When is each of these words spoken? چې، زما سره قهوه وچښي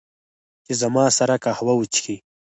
چې، 0.65 0.73
زما 0.81 1.05
سره 1.17 1.35
قهوه 1.43 1.73
وچښي 1.75 2.15